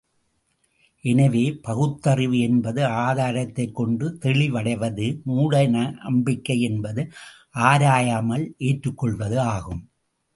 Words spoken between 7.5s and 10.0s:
ஆராயாமல் ஏற்றுக்கொள்வது ஆகும்.